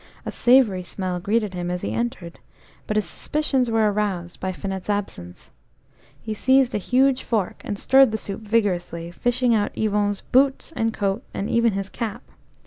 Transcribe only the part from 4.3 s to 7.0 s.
by Finette's absence. He seized a